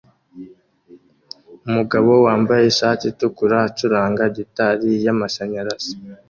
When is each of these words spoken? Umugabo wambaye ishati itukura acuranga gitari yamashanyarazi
Umugabo 1.67 2.11
wambaye 2.25 2.63
ishati 2.67 3.03
itukura 3.11 3.55
acuranga 3.67 4.23
gitari 4.37 4.89
yamashanyarazi 5.05 5.91